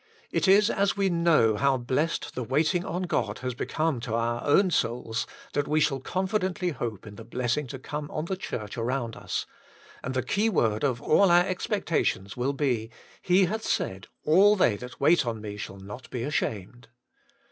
[0.31, 4.43] It is as we know how blessed the waiting on God has become to our
[4.43, 8.77] own souls, that we shall confidently hope in the blessing to come on the Church
[8.79, 9.45] around us,
[10.03, 12.89] and the key word of all our expectations will be.
[13.21, 16.87] He hath said;* All they that wait on Me shall not be ashamed.'